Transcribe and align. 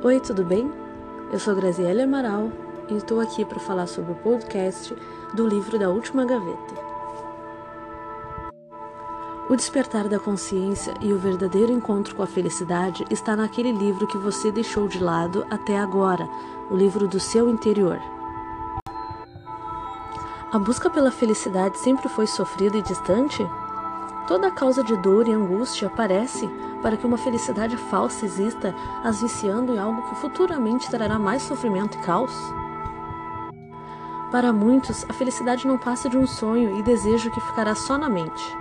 Oi, 0.00 0.20
tudo 0.20 0.44
bem? 0.44 0.72
Eu 1.32 1.40
sou 1.40 1.56
Graziele 1.56 2.02
Amaral 2.02 2.52
e 2.88 2.94
estou 2.94 3.18
aqui 3.18 3.44
para 3.44 3.58
falar 3.58 3.88
sobre 3.88 4.12
o 4.12 4.14
podcast 4.14 4.96
do 5.34 5.44
livro 5.44 5.76
da 5.76 5.90
Última 5.90 6.24
Gaveta. 6.24 6.74
O 9.50 9.56
despertar 9.56 10.06
da 10.06 10.20
consciência 10.20 10.94
e 11.00 11.12
o 11.12 11.18
verdadeiro 11.18 11.72
encontro 11.72 12.14
com 12.14 12.22
a 12.22 12.28
felicidade 12.28 13.04
está 13.10 13.34
naquele 13.34 13.72
livro 13.72 14.06
que 14.06 14.16
você 14.16 14.52
deixou 14.52 14.86
de 14.86 15.02
lado 15.02 15.44
até 15.50 15.76
agora, 15.76 16.28
o 16.70 16.76
livro 16.76 17.08
do 17.08 17.18
seu 17.18 17.48
interior. 17.48 17.98
A 20.52 20.58
busca 20.60 20.88
pela 20.88 21.10
felicidade 21.10 21.76
sempre 21.76 22.08
foi 22.08 22.28
sofrida 22.28 22.76
e 22.76 22.82
distante? 22.82 23.44
Toda 24.28 24.48
causa 24.52 24.84
de 24.84 24.96
dor 24.98 25.26
e 25.26 25.32
angústia 25.32 25.88
aparece 25.88 26.48
para 26.82 26.96
que 26.96 27.06
uma 27.06 27.18
felicidade 27.18 27.76
falsa 27.76 28.24
exista, 28.24 28.74
as 29.02 29.20
viciando 29.20 29.74
em 29.74 29.78
algo 29.78 30.02
que 30.08 30.14
futuramente 30.16 30.90
trará 30.90 31.18
mais 31.18 31.42
sofrimento 31.42 31.98
e 31.98 32.00
caos? 32.02 32.32
Para 34.30 34.52
muitos, 34.52 35.04
a 35.08 35.12
felicidade 35.12 35.66
não 35.66 35.78
passa 35.78 36.08
de 36.08 36.18
um 36.18 36.26
sonho 36.26 36.78
e 36.78 36.82
desejo 36.82 37.30
que 37.30 37.40
ficará 37.40 37.74
só 37.74 37.96
na 37.96 38.08
mente. 38.08 38.56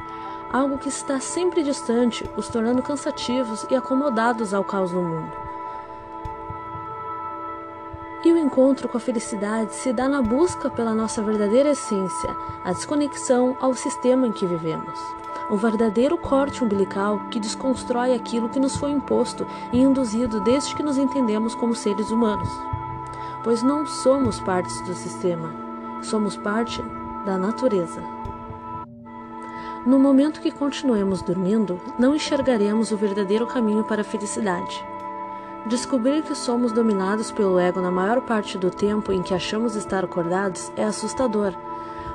Algo 0.52 0.78
que 0.78 0.88
está 0.88 1.20
sempre 1.20 1.62
distante, 1.62 2.24
os 2.38 2.48
tornando 2.48 2.82
cansativos 2.82 3.66
e 3.70 3.76
acomodados 3.76 4.54
ao 4.54 4.64
caos 4.64 4.92
do 4.92 5.02
mundo. 5.02 5.32
E 8.24 8.32
o 8.32 8.38
encontro 8.38 8.88
com 8.88 8.98
a 8.98 9.02
felicidade 9.02 9.74
se 9.74 9.92
dá 9.92 10.08
na 10.08 10.22
busca 10.22 10.70
pela 10.70 10.96
nossa 10.96 11.22
verdadeira 11.22 11.70
essência, 11.70 12.36
a 12.64 12.72
desconexão 12.72 13.56
ao 13.60 13.74
sistema 13.74 14.26
em 14.26 14.32
que 14.32 14.46
vivemos 14.46 15.27
o 15.50 15.56
verdadeiro 15.56 16.18
corte 16.18 16.64
umbilical 16.64 17.20
que 17.30 17.40
desconstrói 17.40 18.14
aquilo 18.14 18.50
que 18.50 18.60
nos 18.60 18.76
foi 18.76 18.92
imposto 18.92 19.48
e 19.72 19.80
induzido 19.80 20.42
desde 20.42 20.76
que 20.76 20.84
nos 20.84 20.98
entendemos 20.98 21.56
como 21.56 21.74
seres 21.74 22.12
humanos. 22.12 22.50
Pois 23.44 23.64
não 23.64 23.86
somos 23.86 24.40
partes 24.42 24.82
do 24.82 24.94
sistema, 24.94 25.54
somos 26.02 26.36
parte 26.36 26.82
da 27.26 27.38
natureza. 27.38 28.02
No 29.86 29.98
momento 29.98 30.42
que 30.42 30.52
continuemos 30.52 31.22
dormindo, 31.22 31.80
não 31.98 32.14
enxergaremos 32.14 32.92
o 32.92 32.98
verdadeiro 32.98 33.48
caminho 33.48 33.86
para 33.86 34.02
a 34.02 34.06
felicidade. 34.06 34.84
Descobrir 35.66 36.24
que 36.24 36.36
somos 36.36 36.74
dominados 36.74 37.32
pelo 37.32 37.58
ego 37.58 37.80
na 37.80 37.92
maior 37.92 38.22
parte 38.22 38.58
do 38.58 38.70
tempo 38.70 39.14
em 39.14 39.22
que 39.22 39.34
achamos 39.34 39.76
estar 39.76 40.04
acordados 40.04 40.72
é 40.76 40.84
assustador 40.84 41.54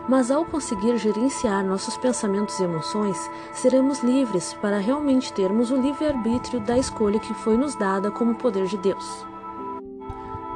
mas 0.09 0.31
ao 0.31 0.45
conseguir 0.45 0.97
gerenciar 0.99 1.65
nossos 1.65 1.97
pensamentos 1.97 2.59
e 2.59 2.65
emoções, 2.65 3.31
seremos 3.53 4.01
livres 4.01 4.55
para 4.55 4.79
realmente 4.79 5.33
termos 5.33 5.71
o 5.71 5.77
livre-arbítrio 5.77 6.61
da 6.61 6.77
escolha 6.77 7.21
que 7.21 7.35
foi 7.35 7.57
nos 7.57 7.75
dada 7.77 8.11
como 8.11 8.35
poder 8.35 8.67
de 8.67 8.77
Deus. 8.79 9.27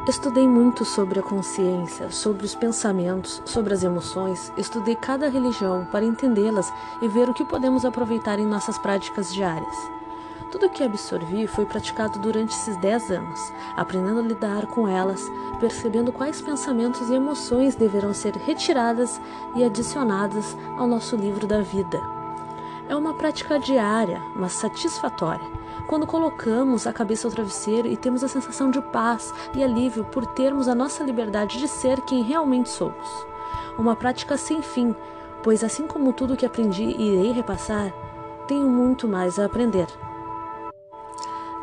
Estudei 0.08 0.47
muito 0.47 0.84
sobre 0.84 1.19
a 1.19 1.22
consciência, 1.22 2.12
sobre 2.12 2.47
os 2.47 2.55
pensamentos, 2.55 3.42
sobre 3.44 3.74
as 3.74 3.83
emoções, 3.83 4.52
estudei 4.56 4.94
cada 4.94 5.28
religião 5.28 5.84
para 5.91 6.05
entendê-las 6.05 6.72
e 7.02 7.08
ver 7.08 7.28
o 7.28 7.34
que 7.34 7.44
podemos 7.44 7.84
aproveitar 7.84 8.39
em 8.39 8.47
nossas 8.47 8.78
práticas 8.78 9.34
diárias. 9.34 9.97
Tudo 10.50 10.66
o 10.66 10.70
que 10.70 10.84
absorvi 10.84 11.47
foi 11.47 11.66
praticado 11.66 12.20
durante 12.20 12.55
esses 12.55 12.77
10 12.77 13.11
anos, 13.11 13.52
aprendendo 13.77 14.20
a 14.20 14.22
lidar 14.22 14.66
com 14.66 14.86
elas, 14.86 15.20
percebendo 15.58 16.12
quais 16.12 16.41
pensamentos 16.41 17.11
e 17.11 17.14
emoções 17.14 17.75
deverão 17.75 18.14
ser 18.14 18.36
retiradas 18.36 19.20
e 19.56 19.64
adicionadas 19.64 20.56
ao 20.78 20.86
nosso 20.86 21.17
livro 21.17 21.47
da 21.47 21.61
vida. 21.62 22.00
É 22.89 22.94
uma 22.94 23.14
prática 23.14 23.58
diária, 23.58 24.22
mas 24.36 24.52
satisfatória. 24.52 25.44
Quando 25.89 26.06
colocamos 26.06 26.86
a 26.86 26.92
cabeça 26.92 27.27
ao 27.27 27.33
travesseiro 27.33 27.89
e 27.89 27.97
temos 27.97 28.22
a 28.22 28.28
sensação 28.28 28.70
de 28.70 28.80
paz 28.80 29.34
e 29.55 29.62
alívio 29.62 30.05
por 30.05 30.24
termos 30.27 30.69
a 30.69 30.74
nossa 30.74 31.02
liberdade 31.02 31.58
de 31.58 31.67
ser 31.67 32.01
quem 32.02 32.23
realmente 32.23 32.68
somos. 32.68 33.27
Uma 33.77 33.96
prática 33.96 34.36
sem 34.36 34.62
fim, 34.62 34.95
pois 35.42 35.64
assim 35.64 35.86
como 35.89 36.12
tudo 36.12 36.36
que 36.36 36.46
aprendi 36.46 36.85
e 36.85 37.14
irei 37.14 37.33
repassar, 37.33 37.92
tenho 38.46 38.68
muito 38.68 39.08
mais 39.08 39.39
a 39.39 39.45
aprender. 39.45 40.05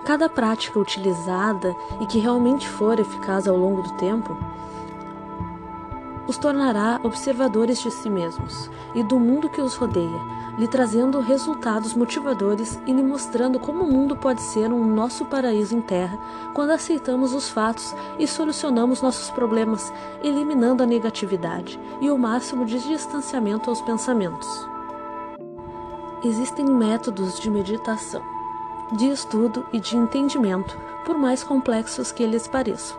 Cada 0.05 0.27
prática 0.27 0.79
utilizada 0.79 1.75
e 2.01 2.05
que 2.05 2.19
realmente 2.19 2.67
for 2.67 2.99
eficaz 2.99 3.47
ao 3.47 3.55
longo 3.55 3.81
do 3.81 3.93
tempo 3.93 4.37
os 6.27 6.37
tornará 6.37 6.99
observadores 7.03 7.81
de 7.81 7.91
si 7.91 8.09
mesmos 8.09 8.69
e 8.95 9.03
do 9.03 9.19
mundo 9.19 9.49
que 9.49 9.61
os 9.61 9.75
rodeia, 9.75 10.21
lhe 10.57 10.67
trazendo 10.67 11.19
resultados 11.19 11.93
motivadores 11.93 12.79
e 12.85 12.93
lhe 12.93 13.03
mostrando 13.03 13.59
como 13.59 13.83
o 13.83 13.91
mundo 13.91 14.15
pode 14.15 14.41
ser 14.41 14.71
um 14.71 14.85
nosso 14.85 15.25
paraíso 15.25 15.75
em 15.75 15.81
terra 15.81 16.17
quando 16.53 16.71
aceitamos 16.71 17.33
os 17.33 17.49
fatos 17.49 17.93
e 18.17 18.27
solucionamos 18.27 19.01
nossos 19.01 19.29
problemas, 19.31 19.91
eliminando 20.23 20.83
a 20.83 20.85
negatividade 20.85 21.79
e 21.99 22.09
o 22.09 22.17
máximo 22.17 22.65
de 22.65 22.79
distanciamento 22.79 23.69
aos 23.69 23.81
pensamentos. 23.81 24.47
Existem 26.23 26.65
métodos 26.65 27.37
de 27.37 27.49
meditação 27.49 28.32
de 28.91 29.09
estudo 29.09 29.65
e 29.71 29.79
de 29.79 29.97
entendimento, 29.97 30.77
por 31.05 31.17
mais 31.17 31.43
complexos 31.43 32.11
que 32.11 32.23
eles 32.23 32.47
pareçam. 32.47 32.97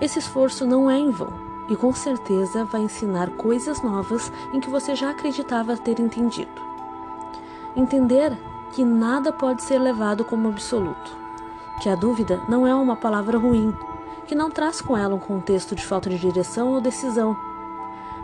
Esse 0.00 0.18
esforço 0.18 0.66
não 0.66 0.90
é 0.90 0.98
em 0.98 1.10
vão 1.10 1.50
e 1.68 1.76
com 1.76 1.92
certeza 1.92 2.64
vai 2.64 2.82
ensinar 2.82 3.30
coisas 3.30 3.80
novas 3.80 4.32
em 4.52 4.58
que 4.58 4.68
você 4.68 4.96
já 4.96 5.10
acreditava 5.10 5.76
ter 5.76 6.00
entendido. 6.00 6.50
Entender 7.76 8.36
que 8.72 8.84
nada 8.84 9.32
pode 9.32 9.62
ser 9.62 9.78
levado 9.78 10.24
como 10.24 10.48
absoluto, 10.48 11.16
que 11.80 11.88
a 11.88 11.94
dúvida 11.94 12.40
não 12.48 12.66
é 12.66 12.74
uma 12.74 12.96
palavra 12.96 13.38
ruim, 13.38 13.72
que 14.26 14.34
não 14.34 14.50
traz 14.50 14.80
com 14.80 14.96
ela 14.96 15.14
um 15.14 15.18
contexto 15.18 15.74
de 15.74 15.84
falta 15.84 16.10
de 16.10 16.18
direção 16.18 16.72
ou 16.72 16.80
decisão. 16.80 17.36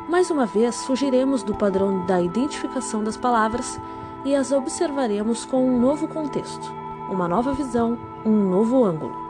Mais 0.09 0.31
uma 0.31 0.47
vez, 0.47 0.85
fugiremos 0.85 1.43
do 1.43 1.55
padrão 1.55 2.05
da 2.07 2.21
identificação 2.21 3.03
das 3.03 3.17
palavras 3.17 3.79
e 4.25 4.35
as 4.35 4.53
observaremos 4.53 5.45
com 5.45 5.67
um 5.67 5.79
novo 5.79 6.09
contexto, 6.09 6.73
uma 7.11 7.29
nova 7.29 7.53
visão, 7.53 7.99
um 8.25 8.51
novo 8.51 8.85
ângulo. 8.85 9.27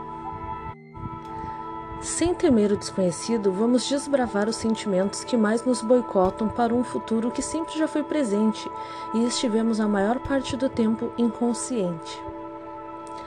Sem 2.01 2.33
temer 2.33 2.71
o 2.71 2.77
desconhecido, 2.77 3.51
vamos 3.51 3.87
desbravar 3.87 4.47
os 4.47 4.55
sentimentos 4.55 5.23
que 5.23 5.35
mais 5.35 5.65
nos 5.65 5.81
boicotam 5.81 6.47
para 6.47 6.73
um 6.73 6.83
futuro 6.83 7.31
que 7.31 7.41
sempre 7.41 7.77
já 7.77 7.87
foi 7.87 8.03
presente 8.03 8.69
e 9.13 9.25
estivemos 9.25 9.79
a 9.79 9.87
maior 9.87 10.19
parte 10.19 10.55
do 10.55 10.69
tempo 10.69 11.11
inconsciente. 11.17 12.21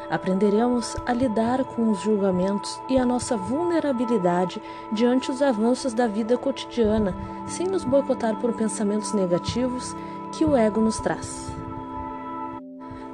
Aprenderemos 0.08 0.96
a 1.06 1.12
lidar 1.12 1.64
com 1.64 1.90
os 1.90 2.00
julgamentos 2.00 2.80
e 2.88 2.98
a 2.98 3.04
nossa 3.04 3.36
vulnerabilidade 3.36 4.60
diante 4.90 5.30
dos 5.30 5.40
avanços 5.40 5.92
da 5.94 6.06
vida 6.06 6.36
cotidiana, 6.36 7.14
sem 7.46 7.66
nos 7.66 7.84
boicotar 7.84 8.36
por 8.40 8.52
pensamentos 8.52 9.12
negativos 9.12 9.94
que 10.32 10.44
o 10.44 10.56
ego 10.56 10.80
nos 10.80 10.98
traz. 10.98 11.50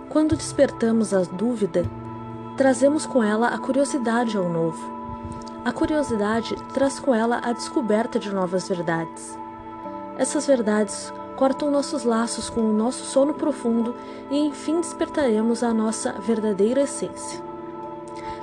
Quando 0.09 0.37
despertamos 0.37 1.12
a 1.12 1.22
dúvida, 1.22 1.84
trazemos 2.56 3.04
com 3.04 3.22
ela 3.22 3.49
a 3.49 3.59
curiosidade 3.59 4.37
ao 4.37 4.49
novo. 4.49 4.97
A 5.65 5.72
curiosidade 5.72 6.54
traz 6.72 6.99
com 7.00 7.15
ela 7.15 7.41
a 7.43 7.53
descoberta 7.53 8.19
de 8.19 8.32
novas 8.32 8.69
verdades. 8.69 9.37
Essas 10.16 10.47
verdades 10.47 11.12
cortam 11.37 11.71
nossos 11.71 12.04
laços 12.04 12.49
com 12.49 12.62
o 12.62 12.72
nosso 12.72 13.04
sono 13.04 13.34
profundo 13.34 13.94
e 14.31 14.38
enfim 14.38 14.81
despertaremos 14.81 15.62
a 15.62 15.75
nossa 15.75 16.12
verdadeira 16.12 16.83
essência. 16.83 17.56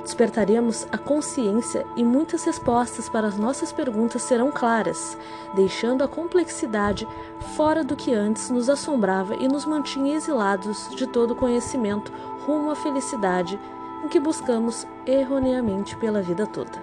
Despertaremos 0.04 0.86
a 0.92 0.98
consciência 0.98 1.86
e 1.96 2.04
muitas 2.04 2.44
respostas 2.44 3.08
para 3.08 3.26
as 3.26 3.38
nossas 3.38 3.72
perguntas 3.72 4.20
serão 4.20 4.50
claras, 4.50 5.16
deixando 5.54 6.04
a 6.04 6.08
complexidade 6.08 7.08
fora 7.56 7.82
do 7.82 7.96
que 7.96 8.12
antes 8.12 8.50
nos 8.50 8.68
assombrava 8.68 9.34
e 9.34 9.48
nos 9.48 9.64
mantinha 9.64 10.14
exilados 10.14 10.90
de 10.94 11.06
todo 11.06 11.34
conhecimento 11.34 12.12
rumo 12.44 12.70
à 12.70 12.76
felicidade 12.76 13.58
em 14.04 14.08
que 14.08 14.20
buscamos 14.20 14.86
erroneamente 15.06 15.96
pela 15.96 16.20
vida 16.20 16.46
toda. 16.46 16.78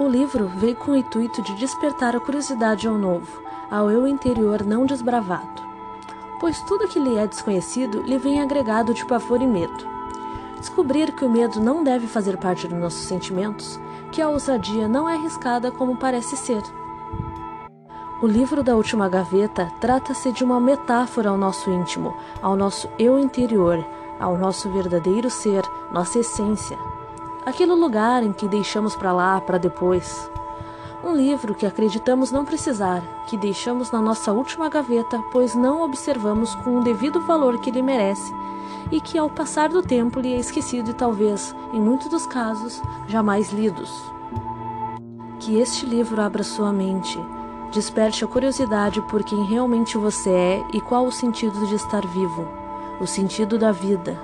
O 0.00 0.08
livro 0.08 0.48
veio 0.56 0.74
com 0.74 0.92
o 0.92 0.96
intuito 0.96 1.42
de 1.42 1.54
despertar 1.54 2.16
a 2.16 2.20
curiosidade 2.20 2.88
ao 2.88 2.98
novo, 2.98 3.40
ao 3.70 3.88
eu 3.88 4.04
interior 4.04 4.64
não 4.64 4.84
desbravado, 4.84 5.62
pois 6.40 6.60
tudo 6.62 6.88
que 6.88 6.98
lhe 6.98 7.16
é 7.16 7.26
desconhecido 7.26 8.02
lhe 8.02 8.18
vem 8.18 8.40
agregado 8.42 8.92
de 8.92 9.06
pavor 9.06 9.40
e 9.40 9.46
medo. 9.46 9.97
Descobrir 10.58 11.12
que 11.12 11.24
o 11.24 11.30
medo 11.30 11.60
não 11.60 11.84
deve 11.84 12.06
fazer 12.06 12.36
parte 12.36 12.66
dos 12.66 12.78
nossos 12.78 13.06
sentimentos, 13.06 13.78
que 14.10 14.20
a 14.20 14.28
ousadia 14.28 14.88
não 14.88 15.08
é 15.08 15.14
arriscada 15.14 15.70
como 15.70 15.96
parece 15.96 16.36
ser. 16.36 16.62
O 18.20 18.26
livro 18.26 18.64
da 18.64 18.74
última 18.74 19.08
gaveta 19.08 19.70
trata-se 19.80 20.32
de 20.32 20.42
uma 20.42 20.58
metáfora 20.58 21.30
ao 21.30 21.36
nosso 21.36 21.70
íntimo, 21.70 22.16
ao 22.42 22.56
nosso 22.56 22.88
eu 22.98 23.16
interior, 23.16 23.84
ao 24.18 24.36
nosso 24.36 24.68
verdadeiro 24.70 25.30
ser, 25.30 25.62
nossa 25.92 26.18
essência. 26.18 26.76
Aquele 27.46 27.72
lugar 27.72 28.24
em 28.24 28.32
que 28.32 28.48
deixamos 28.48 28.96
para 28.96 29.12
lá 29.12 29.40
para 29.40 29.56
depois. 29.56 30.28
Um 31.08 31.16
livro 31.16 31.54
que 31.54 31.64
acreditamos 31.64 32.30
não 32.30 32.44
precisar, 32.44 33.02
que 33.26 33.38
deixamos 33.38 33.90
na 33.90 33.98
nossa 33.98 34.30
última 34.30 34.68
gaveta, 34.68 35.18
pois 35.32 35.54
não 35.54 35.80
observamos 35.80 36.54
com 36.56 36.76
o 36.76 36.84
devido 36.84 37.18
valor 37.22 37.58
que 37.60 37.70
ele 37.70 37.80
merece 37.80 38.30
e 38.92 39.00
que, 39.00 39.16
ao 39.16 39.30
passar 39.30 39.70
do 39.70 39.80
tempo, 39.80 40.20
lhe 40.20 40.34
é 40.34 40.36
esquecido 40.36 40.90
e 40.90 40.94
talvez, 40.94 41.56
em 41.72 41.80
muitos 41.80 42.08
dos 42.08 42.26
casos, 42.26 42.82
jamais 43.06 43.50
lidos. 43.50 43.90
Que 45.40 45.58
este 45.58 45.86
livro 45.86 46.20
abra 46.20 46.44
sua 46.44 46.74
mente, 46.74 47.18
desperte 47.72 48.22
a 48.22 48.28
curiosidade 48.28 49.00
por 49.08 49.24
quem 49.24 49.46
realmente 49.46 49.96
você 49.96 50.28
é 50.28 50.64
e 50.74 50.80
qual 50.82 51.06
o 51.06 51.12
sentido 51.12 51.66
de 51.68 51.74
estar 51.76 52.06
vivo, 52.06 52.46
o 53.00 53.06
sentido 53.06 53.56
da 53.56 53.72
vida. 53.72 54.20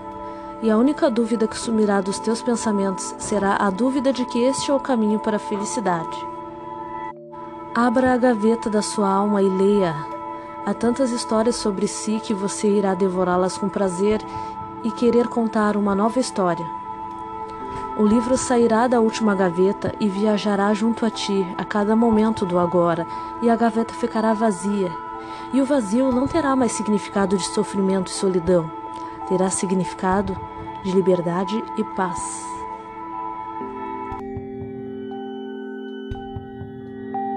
E 0.63 0.71
a 0.71 0.77
única 0.77 1.11
dúvida 1.11 1.49
que 1.49 1.57
sumirá 1.57 2.03
dos 2.03 2.19
teus 2.19 2.43
pensamentos 2.43 3.15
será 3.19 3.57
a 3.57 3.71
dúvida 3.71 4.13
de 4.13 4.27
que 4.27 4.39
este 4.41 4.71
é 4.71 4.75
o 4.75 4.81
caminho 4.81 5.19
para 5.19 5.37
a 5.37 5.41
felicidade. 5.41 6.34
Abra 7.77 8.13
a 8.13 8.17
gaveta 8.17 8.71
da 8.71 8.81
sua 8.81 9.09
alma 9.09 9.43
e 9.43 9.49
leia. 9.49 9.97
Há 10.65 10.73
tantas 10.73 11.11
histórias 11.11 11.57
sobre 11.57 11.89
si 11.89 12.21
que 12.23 12.33
você 12.33 12.69
irá 12.69 12.95
devorá-las 12.95 13.59
com 13.59 13.69
prazer 13.69 14.21
e 14.85 14.93
querer 14.93 15.27
contar 15.27 15.77
uma 15.77 15.93
nova 15.93 16.21
história. 16.21 16.65
O 17.99 18.07
livro 18.07 18.39
sairá 18.39 18.87
da 18.87 19.01
última 19.01 19.35
gaveta 19.35 19.93
e 19.99 20.09
viajará 20.09 20.73
junto 20.73 21.05
a 21.05 21.11
ti 21.11 21.45
a 21.59 21.65
cada 21.65 21.97
momento 21.97 22.47
do 22.47 22.61
agora, 22.61 23.05
e 23.43 23.51
a 23.51 23.57
gaveta 23.57 23.93
ficará 23.93 24.33
vazia. 24.33 24.93
E 25.53 25.61
o 25.61 25.65
vazio 25.65 26.13
não 26.13 26.29
terá 26.29 26.55
mais 26.55 26.71
significado 26.71 27.37
de 27.37 27.45
sofrimento 27.45 28.07
e 28.07 28.15
solidão, 28.15 28.71
terá 29.29 29.51
significado 29.51 30.39
de 30.85 30.93
liberdade 30.93 31.61
e 31.77 31.83
paz. 31.97 32.54